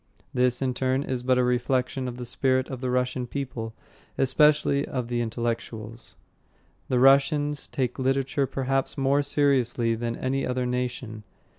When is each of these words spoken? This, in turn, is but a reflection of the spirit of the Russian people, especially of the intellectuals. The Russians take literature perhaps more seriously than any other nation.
This, 0.33 0.63
in 0.63 0.73
turn, 0.73 1.03
is 1.03 1.21
but 1.21 1.37
a 1.37 1.43
reflection 1.43 2.07
of 2.07 2.17
the 2.17 2.25
spirit 2.25 2.69
of 2.71 2.81
the 2.81 2.89
Russian 2.89 3.27
people, 3.27 3.75
especially 4.17 4.83
of 4.83 5.09
the 5.09 5.21
intellectuals. 5.21 6.15
The 6.89 6.97
Russians 6.97 7.67
take 7.67 7.99
literature 7.99 8.47
perhaps 8.47 8.97
more 8.97 9.21
seriously 9.21 9.93
than 9.93 10.15
any 10.15 10.43
other 10.43 10.65
nation. 10.65 11.21